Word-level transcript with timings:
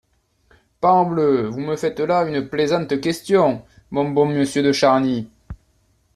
Parbleu! 0.79 1.47
vous 1.51 1.59
me 1.59 1.75
faites 1.75 1.99
là 1.99 2.23
une 2.23 2.49
plaisante 2.49 2.99
question, 3.01 3.63
mon 3.91 4.09
bon 4.09 4.25
monsieur 4.25 4.63
de 4.63 4.71
Charny. 4.71 5.29